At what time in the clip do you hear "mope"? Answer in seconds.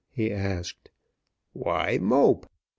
1.99-2.49